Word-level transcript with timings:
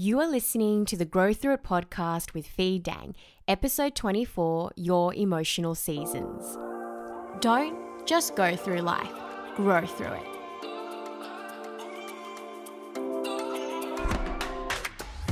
You 0.00 0.20
are 0.20 0.28
listening 0.28 0.84
to 0.84 0.96
the 0.96 1.04
Grow 1.04 1.32
Through 1.32 1.54
It 1.54 1.64
podcast 1.64 2.32
with 2.32 2.46
Fee 2.46 2.78
Dang, 2.78 3.16
episode 3.48 3.96
24 3.96 4.70
Your 4.76 5.12
Emotional 5.12 5.74
Seasons. 5.74 6.56
Don't 7.40 8.06
just 8.06 8.36
go 8.36 8.54
through 8.54 8.82
life, 8.82 9.10
grow 9.56 9.84
through 9.84 10.12
it. 10.12 10.26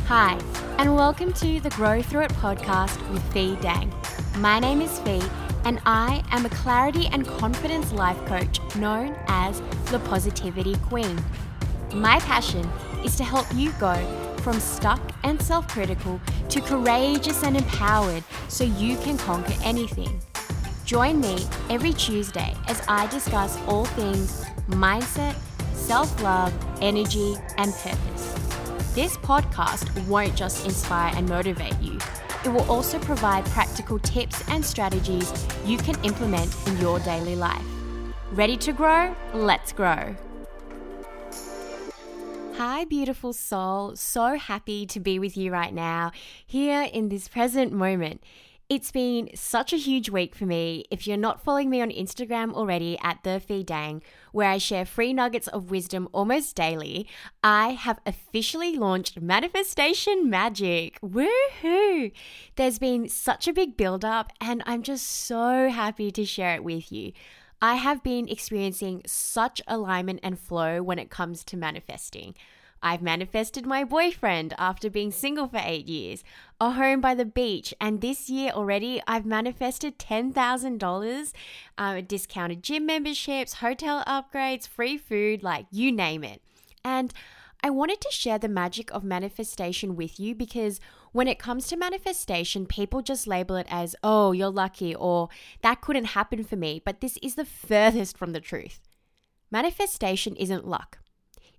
Hi, 0.07 0.37
and 0.79 0.97
welcome 0.97 1.33
to 1.35 1.61
the 1.61 1.71
Grow 1.71 2.03
Through 2.03 2.23
It 2.23 2.33
podcast 2.33 3.09
with 3.13 3.23
Fee 3.33 3.57
Dang. 3.61 3.95
My 4.39 4.59
name 4.59 4.81
is 4.81 4.99
Fee, 4.99 5.23
and 5.65 5.81
I 5.87 6.25
am 6.33 6.45
a 6.45 6.51
clarity 6.51 7.07
and 7.13 7.25
confidence 7.25 7.93
life 7.93 8.19
coach 8.27 8.59
known 8.75 9.15
as 9.29 9.63
the 9.93 10.01
Positivity 10.01 10.75
Queen. 10.79 11.25
My 11.95 12.19
passion 12.19 12.69
is 13.05 13.15
to 13.19 13.23
help 13.23 13.47
you 13.55 13.71
go 13.79 14.26
from 14.47 14.61
stuck 14.61 15.01
and 15.25 15.43
self 15.43 15.67
critical 15.67 16.21
to 16.49 16.61
courageous 16.61 17.43
and 17.43 17.57
empowered 17.57 18.23
so 18.47 18.63
you 18.63 18.97
can 18.99 19.19
conquer 19.19 19.55
anything. 19.65 20.21
Join 20.85 21.21
me 21.21 21.45
every 21.69 21.93
Tuesday 21.93 22.55
as 22.69 22.81
I 22.87 23.09
discuss 23.09 23.59
all 23.67 23.87
things 23.87 24.45
mindset, 24.69 25.35
self 25.75 26.23
love, 26.23 26.55
energy, 26.81 27.35
and 27.59 27.73
purpose. 27.73 28.93
This 28.95 29.17
podcast 29.17 29.91
won't 30.07 30.37
just 30.37 30.65
inspire 30.65 31.13
and 31.17 31.29
motivate 31.29 31.81
you, 31.81 31.99
it 32.45 32.49
will 32.51 32.71
also 32.71 33.01
provide 33.01 33.45
practical 33.47 33.99
tips 33.99 34.49
and 34.49 34.65
strategies 34.65 35.33
you 35.65 35.77
can 35.77 35.97
implement 36.05 36.55
in 36.69 36.79
your 36.79 37.01
daily 37.01 37.35
life. 37.35 37.67
Ready 38.31 38.57
to 38.59 38.73
grow? 38.73 39.13
Let's 39.35 39.73
grow. 39.73 40.15
Hi, 42.59 42.85
beautiful 42.85 43.35
soul. 43.35 43.97
So 43.97 44.39
happy 44.39 44.87
to 44.87 44.99
be 44.99 45.19
with 45.19 45.37
you 45.37 45.53
right 45.53 45.75
now, 45.75 46.11
here 46.47 46.89
in 46.91 47.11
this 47.11 47.29
present 47.29 47.71
moment. 47.71 48.23
It's 48.71 48.91
been 48.91 49.29
such 49.35 49.75
a 49.75 49.77
huge 49.77 50.09
week 50.09 50.35
for 50.35 50.47
me. 50.47 50.87
If 50.91 51.07
you're 51.07 51.19
not 51.19 51.45
following 51.45 51.69
me 51.69 51.83
on 51.83 51.91
Instagram 51.91 52.55
already 52.55 52.99
at 53.03 53.23
the 53.25 53.41
Fee 53.41 53.63
Dang, 53.63 54.03
where 54.33 54.49
I 54.49 54.57
share 54.57 54.87
free 54.87 55.13
nuggets 55.13 55.49
of 55.49 55.71
wisdom 55.71 56.09
almost 56.13 56.57
daily, 56.57 57.07
I 57.45 57.73
have 57.73 58.01
officially 58.07 58.75
launched 58.75 59.21
Manifestation 59.21 60.31
Magic. 60.31 60.99
Woohoo! 61.03 62.11
There's 62.57 62.79
been 62.79 63.11
such 63.11 63.47
a 63.47 63.53
big 63.53 63.77
build 63.77 64.03
up, 64.03 64.33
and 64.41 64.63
I'm 64.65 64.83
just 64.83 65.07
so 65.07 65.69
happy 65.69 66.11
to 66.11 66.25
share 66.25 66.55
it 66.55 66.65
with 66.65 66.91
you. 66.91 67.13
I 67.61 67.77
have 67.77 68.03
been 68.03 68.29
experiencing 68.29 69.03
such 69.07 69.63
alignment 69.67 70.21
and 70.23 70.39
flow 70.39 70.83
when 70.83 70.99
it 70.99 71.11
comes 71.11 71.43
to 71.45 71.57
manifesting. 71.57 72.35
I've 72.83 73.03
manifested 73.03 73.67
my 73.67 73.85
boyfriend 73.85 74.55
after 74.59 74.91
being 74.91 75.11
single 75.11 75.49
for 75.49 75.61
eight 75.63 75.89
years, 75.89 76.23
a 76.61 76.73
home 76.73 77.01
by 77.01 77.15
the 77.15 77.25
beach, 77.25 77.73
and 77.81 78.01
this 78.01 78.29
year 78.29 78.53
already 78.53 79.03
I've 79.07 79.25
manifested 79.25 79.99
$10,000, 79.99 81.33
uh, 81.79 82.01
discounted 82.07 82.63
gym 82.63 82.87
memberships, 82.87 83.55
hotel 83.55 84.05
upgrades, 84.07 84.69
free 84.69 84.99
food, 84.99 85.43
like 85.43 85.67
you 85.71 85.91
name 85.91 86.23
it. 86.23 86.43
And 86.85 87.13
I 87.67 87.71
wanted 87.71 88.01
to 88.03 88.13
share 88.13 88.39
the 88.39 88.49
magic 88.49 88.93
of 88.93 89.03
manifestation 89.03 89.97
with 89.97 90.21
you 90.21 90.37
because 90.37 90.79
when 91.11 91.27
it 91.27 91.41
comes 91.41 91.67
to 91.67 91.77
manifestation, 91.77 92.65
people 92.65 93.03
just 93.03 93.27
label 93.27 93.57
it 93.57 93.67
as, 93.69 93.97
oh, 94.05 94.31
you're 94.31 94.51
lucky, 94.51 94.95
or 94.95 95.31
that 95.63 95.81
couldn't 95.81 96.15
happen 96.15 96.45
for 96.45 96.55
me. 96.55 96.81
But 96.85 97.01
this 97.01 97.19
is 97.25 97.35
the 97.35 97.45
furthest 97.45 98.17
from 98.17 98.33
the 98.33 98.41
truth. 98.41 98.83
Manifestation 99.51 100.37
isn't 100.37 100.65
luck, 100.65 100.99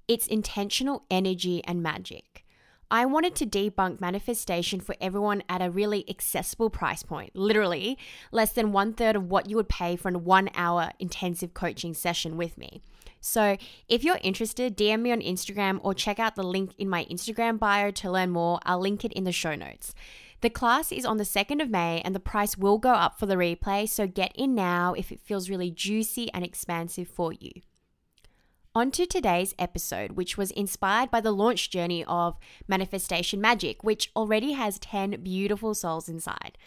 it's 0.08 0.28
intentional 0.28 1.04
energy 1.12 1.62
and 1.66 1.84
magic. 1.84 2.46
I 2.90 3.06
wanted 3.06 3.36
to 3.36 3.46
debunk 3.46 4.00
manifestation 4.00 4.80
for 4.80 4.96
everyone 5.02 5.44
at 5.50 5.62
a 5.62 5.70
really 5.70 6.10
accessible 6.10 6.70
price 6.70 7.04
point, 7.04 7.36
literally 7.36 7.98
less 8.32 8.54
than 8.54 8.72
one 8.72 8.94
third 8.94 9.18
of 9.18 9.30
what 9.30 9.50
you 9.50 9.58
would 9.58 9.68
pay 9.68 9.98
for 9.98 10.08
a 10.08 10.18
one 10.18 10.50
hour 10.56 10.92
intensive 11.00 11.54
coaching 11.54 11.94
session 11.94 12.38
with 12.38 12.58
me. 12.58 12.82
So, 13.28 13.58
if 13.88 14.04
you're 14.04 14.20
interested, 14.22 14.78
DM 14.78 15.02
me 15.02 15.12
on 15.12 15.20
Instagram 15.20 15.80
or 15.84 15.94
check 15.94 16.20
out 16.20 16.36
the 16.36 16.44
link 16.44 16.74
in 16.78 16.90
my 16.90 17.06
Instagram 17.06 17.60
bio 17.60 17.92
to 17.92 18.12
learn 18.12 18.30
more. 18.30 18.60
I'll 18.64 18.80
link 18.80 19.04
it 19.04 19.14
in 19.14 19.26
the 19.26 19.32
show 19.32 19.54
notes. 19.54 19.94
The 20.42 20.50
class 20.50 20.92
is 20.92 21.06
on 21.06 21.18
the 21.18 21.24
2nd 21.24 21.62
of 21.62 21.70
May 21.70 22.02
and 22.06 22.14
the 22.14 22.20
price 22.20 22.58
will 22.58 22.78
go 22.78 22.92
up 22.92 23.20
for 23.20 23.26
the 23.26 23.36
replay, 23.36 23.90
so 23.90 24.08
get 24.08 24.32
in 24.36 24.56
now 24.56 24.94
if 24.94 25.12
it 25.12 25.20
feels 25.20 25.50
really 25.50 25.72
juicy 25.72 26.32
and 26.34 26.46
expansive 26.46 27.08
for 27.08 27.34
you. 27.34 27.52
On 28.76 28.92
to 28.92 29.08
today's 29.08 29.56
episode, 29.58 30.12
which 30.12 30.38
was 30.38 30.52
inspired 30.52 31.10
by 31.10 31.20
the 31.20 31.32
launch 31.32 31.72
journey 31.72 32.06
of 32.06 32.38
Manifestation 32.68 33.42
Magic, 33.42 33.84
which 33.84 34.12
already 34.16 34.52
has 34.52 34.78
10 34.78 35.22
beautiful 35.24 35.74
souls 35.74 36.08
inside. 36.08 36.58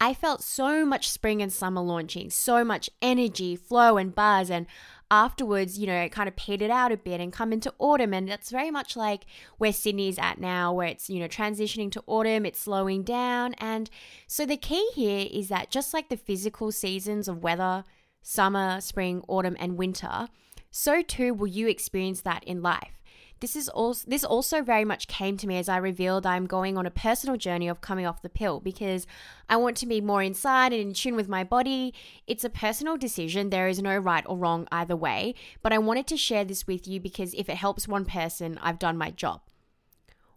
I 0.00 0.14
felt 0.14 0.42
so 0.42 0.86
much 0.86 1.10
spring 1.10 1.42
and 1.42 1.52
summer 1.52 1.82
launching, 1.82 2.30
so 2.30 2.64
much 2.64 2.88
energy, 3.02 3.54
flow, 3.54 3.98
and 3.98 4.14
buzz. 4.14 4.50
And 4.50 4.66
afterwards, 5.10 5.78
you 5.78 5.86
know, 5.86 6.00
it 6.00 6.12
kind 6.12 6.28
of 6.28 6.36
petered 6.36 6.70
out 6.70 6.92
a 6.92 6.96
bit 6.96 7.20
and 7.20 7.32
come 7.32 7.52
into 7.52 7.74
autumn. 7.78 8.14
And 8.14 8.28
that's 8.28 8.50
very 8.50 8.70
much 8.70 8.96
like 8.96 9.26
where 9.58 9.72
Sydney's 9.72 10.18
at 10.18 10.40
now, 10.40 10.72
where 10.72 10.86
it's, 10.86 11.10
you 11.10 11.18
know, 11.20 11.28
transitioning 11.28 11.90
to 11.92 12.04
autumn, 12.06 12.46
it's 12.46 12.60
slowing 12.60 13.02
down. 13.02 13.54
And 13.54 13.90
so 14.26 14.46
the 14.46 14.56
key 14.56 14.88
here 14.94 15.26
is 15.30 15.48
that 15.48 15.70
just 15.70 15.92
like 15.92 16.08
the 16.08 16.16
physical 16.16 16.72
seasons 16.72 17.28
of 17.28 17.42
weather, 17.42 17.84
summer, 18.22 18.80
spring, 18.80 19.22
autumn, 19.28 19.56
and 19.58 19.76
winter, 19.76 20.28
so 20.70 21.02
too 21.02 21.34
will 21.34 21.48
you 21.48 21.66
experience 21.66 22.20
that 22.22 22.44
in 22.44 22.62
life. 22.62 22.99
This 23.40 23.56
is 23.56 23.70
also 23.70 24.04
this 24.06 24.22
also 24.22 24.62
very 24.62 24.84
much 24.84 25.08
came 25.08 25.38
to 25.38 25.46
me 25.46 25.56
as 25.56 25.68
I 25.68 25.78
revealed 25.78 26.26
I'm 26.26 26.44
going 26.44 26.76
on 26.76 26.84
a 26.84 26.90
personal 26.90 27.38
journey 27.38 27.68
of 27.68 27.80
coming 27.80 28.04
off 28.04 28.20
the 28.20 28.28
pill 28.28 28.60
because 28.60 29.06
I 29.48 29.56
want 29.56 29.78
to 29.78 29.86
be 29.86 30.02
more 30.02 30.22
inside 30.22 30.74
and 30.74 30.82
in 30.82 30.92
tune 30.92 31.16
with 31.16 31.28
my 31.28 31.42
body. 31.42 31.94
It's 32.26 32.44
a 32.44 32.50
personal 32.50 32.98
decision. 32.98 33.48
There 33.48 33.66
is 33.66 33.80
no 33.80 33.96
right 33.96 34.24
or 34.26 34.36
wrong 34.36 34.68
either 34.70 34.94
way, 34.94 35.34
but 35.62 35.72
I 35.72 35.78
wanted 35.78 36.06
to 36.08 36.18
share 36.18 36.44
this 36.44 36.66
with 36.66 36.86
you 36.86 37.00
because 37.00 37.32
if 37.32 37.48
it 37.48 37.56
helps 37.56 37.88
one 37.88 38.04
person, 38.04 38.58
I've 38.60 38.78
done 38.78 38.98
my 38.98 39.10
job. 39.10 39.40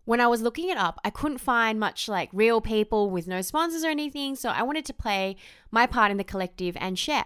When 0.05 0.21
I 0.21 0.27
was 0.27 0.41
looking 0.41 0.69
it 0.69 0.77
up, 0.77 0.99
I 1.03 1.09
couldn't 1.09 1.39
find 1.39 1.79
much 1.79 2.07
like 2.07 2.29
real 2.31 2.61
people 2.61 3.09
with 3.09 3.27
no 3.27 3.41
sponsors 3.41 3.83
or 3.83 3.89
anything, 3.89 4.35
so 4.37 4.49
I 4.49 4.63
wanted 4.63 4.85
to 4.85 4.93
play 4.93 5.35
my 5.71 5.87
part 5.87 6.11
in 6.11 6.17
the 6.17 6.23
collective 6.23 6.77
and 6.79 6.97
share. 6.97 7.25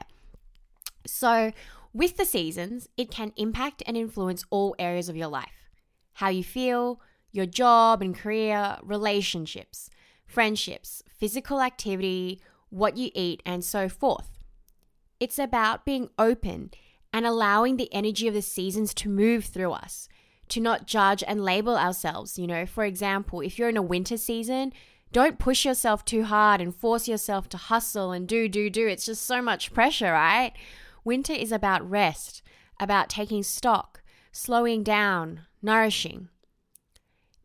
So, 1.06 1.52
with 1.94 2.18
the 2.18 2.26
seasons, 2.26 2.90
it 2.98 3.10
can 3.10 3.32
impact 3.36 3.82
and 3.88 3.98
influence 3.98 4.44
all 4.52 4.76
areas 4.78 5.10
of 5.10 5.16
your 5.16 5.30
life 5.30 5.57
how 6.18 6.30
you 6.30 6.44
feel, 6.44 7.00
your 7.32 7.46
job 7.46 8.02
and 8.02 8.18
career, 8.18 8.78
relationships, 8.82 9.88
friendships, 10.26 11.04
physical 11.08 11.62
activity, 11.62 12.42
what 12.70 12.98
you 12.98 13.12
eat, 13.14 13.44
and 13.46 13.64
so 13.64 13.88
forth. 13.88 14.40
It's 15.20 15.38
about 15.38 15.86
being 15.86 16.10
open 16.18 16.72
and 17.14 17.28
allowing 17.28 17.78
the 17.78 17.94
energy 17.94 18.28
of 18.28 18.34
the 18.34 18.42
seasons 18.42 18.96
to 18.96 19.10
move 19.10 19.46
through 19.46 19.74
us, 19.74 20.10
to 20.50 20.60
not 20.60 20.88
judge 20.88 21.24
and 21.28 21.44
label 21.44 21.78
ourselves. 21.78 22.40
You 22.40 22.48
know, 22.48 22.66
for 22.66 22.84
example, 22.84 23.42
if 23.42 23.60
you're 23.60 23.70
in 23.70 23.78
a 23.78 23.84
winter 23.84 24.18
season, 24.18 24.74
don't 25.12 25.38
push 25.38 25.66
yourself 25.66 26.04
too 26.04 26.24
hard 26.24 26.62
and 26.62 26.76
force 26.76 27.08
yourself 27.08 27.48
to 27.50 27.58
hustle 27.58 28.12
and 28.12 28.28
do, 28.28 28.50
do, 28.50 28.72
do. 28.72 28.88
It's 28.88 29.06
just 29.06 29.24
so 29.24 29.40
much 29.40 29.72
pressure, 29.72 30.14
right? 30.14 30.54
Winter 31.04 31.34
is 31.34 31.52
about 31.52 31.88
rest, 31.88 32.42
about 32.80 33.08
taking 33.08 33.44
stock, 33.44 34.02
slowing 34.32 34.84
down, 34.84 35.42
nourishing. 35.62 36.30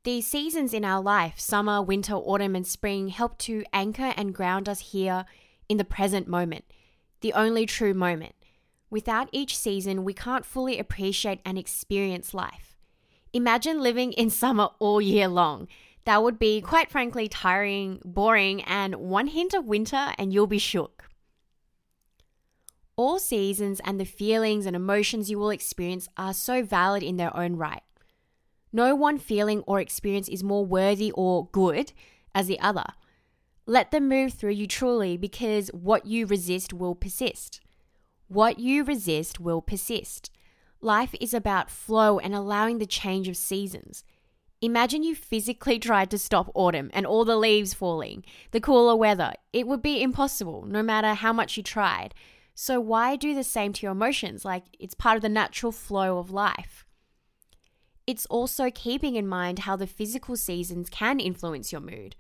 These 0.05 0.27
seasons 0.27 0.75
in 0.75 0.85
our 0.85 1.01
life, 1.01 1.39
summer, 1.39 1.81
winter, 1.81 2.15
autumn, 2.15 2.57
and 2.57 2.67
spring, 2.67 3.09
help 3.09 3.39
to 3.39 3.65
anchor 3.73 4.13
and 4.17 4.35
ground 4.35 4.69
us 4.69 4.93
here 4.93 5.25
in 5.69 5.77
the 5.77 5.85
present 5.85 6.27
moment, 6.27 6.65
the 7.21 7.33
only 7.33 7.67
true 7.67 7.95
moment. 7.95 8.35
Without 8.91 9.29
each 9.33 9.57
season, 9.57 10.05
we 10.05 10.13
can't 10.13 10.45
fully 10.45 10.79
appreciate 10.79 11.41
and 11.45 11.57
experience 11.57 12.35
life. 12.35 12.77
Imagine 13.33 13.81
living 13.81 14.13
in 14.13 14.29
summer 14.29 14.71
all 14.81 15.01
year 15.01 15.29
long. 15.29 15.69
That 16.05 16.23
would 16.23 16.39
be, 16.39 16.61
quite 16.61 16.91
frankly, 16.91 17.29
tiring, 17.29 18.01
boring, 18.05 18.63
and 18.65 18.97
one 18.97 19.29
hint 19.29 19.55
of 19.55 19.65
winter, 19.67 20.13
and 20.19 20.33
you'll 20.33 20.49
be 20.49 20.59
shook. 20.59 21.09
All 23.03 23.19
seasons 23.19 23.81
and 23.85 23.99
the 23.99 24.05
feelings 24.05 24.65
and 24.65 24.77
emotions 24.77 25.29
you 25.29 25.37
will 25.37 25.51
experience 25.51 26.07
are 26.17 26.33
so 26.33 26.63
valid 26.63 27.03
in 27.03 27.17
their 27.17 27.37
own 27.37 27.57
right. 27.57 27.83
No 28.73 28.95
one 28.95 29.19
feeling 29.19 29.65
or 29.67 29.81
experience 29.81 30.29
is 30.29 30.45
more 30.45 30.65
worthy 30.65 31.11
or 31.11 31.49
good 31.49 31.93
as 32.33 32.47
the 32.47 32.61
other. 32.61 32.85
Let 33.67 33.91
them 33.91 34.09
move 34.09 34.35
through 34.35 34.53
you 34.53 34.69
truly 34.69 35.17
because 35.17 35.67
what 35.71 36.07
you 36.07 36.27
resist 36.27 36.73
will 36.73 36.95
persist. 36.95 37.61
What 38.29 38.61
you 38.61 38.85
resist 38.85 39.41
will 39.41 39.63
persist. 39.63 40.31
Life 40.81 41.17
is 41.21 41.35
about 41.35 41.73
flow 41.73 42.21
and 42.21 42.37
allowing 42.37 42.79
the 42.79 42.87
change 42.87 43.27
of 43.27 43.37
seasons. 43.37 44.05
Imagine 44.61 45.03
you 45.03 45.17
physically 45.17 45.79
tried 45.81 46.09
to 46.13 46.19
stop 46.19 46.53
autumn 46.55 46.89
and 46.93 47.05
all 47.05 47.25
the 47.25 47.37
leaves 47.37 47.75
falling, 47.75 48.23
the 48.53 48.61
cooler 48.61 48.95
weather. 48.95 49.33
It 49.53 49.67
would 49.67 49.83
be 49.83 50.01
impossible, 50.01 50.67
no 50.69 50.85
matter 50.85 51.15
how 51.15 51.33
much 51.33 51.57
you 51.57 51.65
tried. 51.65 52.15
So, 52.55 52.81
why 52.81 53.17
do 53.17 53.35
the 53.35 53.45
same 53.45 53.73
to 53.75 53.83
your 53.87 53.93
emotions? 53.93 54.45
Like 54.45 54.65
it's 54.79 54.95
part 54.95 55.17
of 55.17 55.23
the 55.23 55.29
natural 55.29 55.73
flow 55.73 56.19
of 56.19 56.31
life. 56.31 56.85
it's 58.07 58.27
also 58.27 58.71
keeping 58.71 59.15
in 59.17 59.27
mind 59.29 59.61
how 59.61 59.77
the 59.77 59.87
physical 59.87 60.37
seasons 60.37 60.91
can 60.91 61.21
influence 61.21 61.71
your 61.73 61.81
mood. 61.81 62.17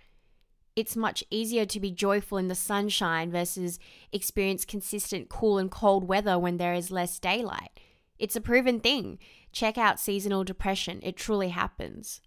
It's 0.77 0.97
much 0.97 1.25
easier 1.31 1.67
to 1.67 1.81
be 1.81 1.91
joyful 1.91 2.39
in 2.39 2.49
the 2.49 2.55
sunshine 2.55 3.31
versus 3.31 3.79
experience 4.13 4.65
consistent 4.65 5.29
cool 5.29 5.59
and 5.59 5.71
cold 5.71 6.05
weather 6.09 6.39
when 6.39 6.57
there 6.57 6.73
is 6.73 6.91
less 6.91 7.19
daylight. 7.19 7.79
It's 8.19 8.37
a 8.37 8.41
proven 8.41 8.81
thing. 8.81 9.19
Check 9.53 9.77
out 9.77 10.01
seasonal 10.01 10.45
depression, 10.45 11.01
it 11.03 11.17
truly 11.17 11.51
happens. 11.51 12.21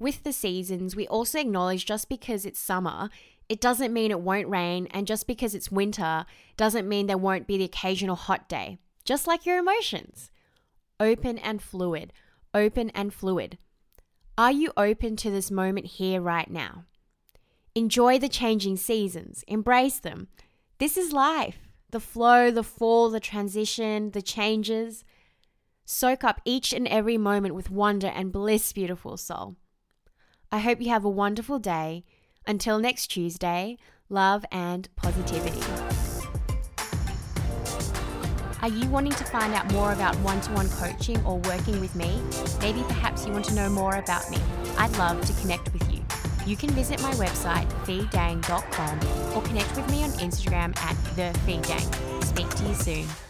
With 0.00 0.22
the 0.22 0.32
seasons, 0.32 0.96
we 0.96 1.06
also 1.08 1.38
acknowledge 1.38 1.84
just 1.84 2.08
because 2.08 2.46
it's 2.46 2.58
summer, 2.58 3.10
it 3.50 3.60
doesn't 3.60 3.92
mean 3.92 4.10
it 4.10 4.20
won't 4.20 4.48
rain, 4.48 4.88
and 4.92 5.06
just 5.06 5.26
because 5.26 5.54
it's 5.54 5.70
winter 5.70 6.24
doesn't 6.56 6.88
mean 6.88 7.06
there 7.06 7.18
won't 7.18 7.46
be 7.46 7.58
the 7.58 7.64
occasional 7.64 8.16
hot 8.16 8.48
day, 8.48 8.78
just 9.04 9.26
like 9.26 9.44
your 9.44 9.58
emotions. 9.58 10.30
Open 10.98 11.36
and 11.36 11.60
fluid, 11.60 12.14
open 12.54 12.88
and 12.90 13.12
fluid. 13.12 13.58
Are 14.38 14.50
you 14.50 14.72
open 14.74 15.16
to 15.16 15.30
this 15.30 15.50
moment 15.50 15.84
here 15.84 16.22
right 16.22 16.50
now? 16.50 16.86
Enjoy 17.74 18.18
the 18.18 18.28
changing 18.28 18.78
seasons, 18.78 19.44
embrace 19.46 20.00
them. 20.00 20.28
This 20.78 20.96
is 20.96 21.12
life 21.12 21.58
the 21.90 22.00
flow, 22.00 22.50
the 22.50 22.62
fall, 22.62 23.10
the 23.10 23.20
transition, 23.20 24.12
the 24.12 24.22
changes. 24.22 25.04
Soak 25.84 26.24
up 26.24 26.40
each 26.46 26.72
and 26.72 26.88
every 26.88 27.18
moment 27.18 27.54
with 27.54 27.68
wonder 27.68 28.06
and 28.06 28.32
bliss, 28.32 28.72
beautiful 28.72 29.18
soul. 29.18 29.56
I 30.52 30.58
hope 30.58 30.80
you 30.80 30.88
have 30.88 31.04
a 31.04 31.10
wonderful 31.10 31.58
day. 31.60 32.04
Until 32.46 32.78
next 32.78 33.06
Tuesday, 33.08 33.78
love 34.08 34.44
and 34.50 34.88
positivity. 34.96 35.60
Are 38.62 38.68
you 38.68 38.88
wanting 38.90 39.12
to 39.12 39.24
find 39.24 39.54
out 39.54 39.72
more 39.72 39.92
about 39.92 40.16
one 40.16 40.40
to 40.42 40.52
one 40.52 40.68
coaching 40.70 41.24
or 41.24 41.38
working 41.38 41.80
with 41.80 41.94
me? 41.94 42.20
Maybe 42.60 42.82
perhaps 42.82 43.24
you 43.26 43.32
want 43.32 43.44
to 43.46 43.54
know 43.54 43.70
more 43.70 43.96
about 43.96 44.28
me. 44.30 44.38
I'd 44.76 44.94
love 44.98 45.24
to 45.24 45.32
connect 45.40 45.72
with 45.72 45.90
you. 45.90 46.02
You 46.46 46.56
can 46.56 46.70
visit 46.70 47.00
my 47.00 47.12
website, 47.12 47.70
feedang.com, 47.84 49.36
or 49.36 49.42
connect 49.42 49.76
with 49.76 49.88
me 49.90 50.02
on 50.02 50.10
Instagram 50.10 50.76
at 50.78 50.96
thefeedang. 51.14 52.24
Speak 52.24 52.48
to 52.50 52.64
you 52.64 52.74
soon. 52.74 53.29